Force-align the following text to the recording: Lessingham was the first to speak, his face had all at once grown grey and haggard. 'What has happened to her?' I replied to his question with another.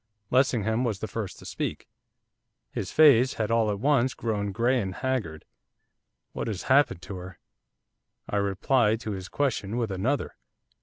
Lessingham 0.31 0.83
was 0.83 0.97
the 0.97 1.07
first 1.07 1.37
to 1.37 1.45
speak, 1.45 1.87
his 2.71 2.91
face 2.91 3.35
had 3.35 3.51
all 3.51 3.69
at 3.69 3.79
once 3.79 4.15
grown 4.15 4.51
grey 4.51 4.81
and 4.81 4.95
haggard. 4.95 5.45
'What 6.33 6.47
has 6.47 6.63
happened 6.63 7.03
to 7.03 7.17
her?' 7.17 7.37
I 8.27 8.37
replied 8.37 8.99
to 9.01 9.11
his 9.11 9.29
question 9.29 9.77
with 9.77 9.91
another. 9.91 10.37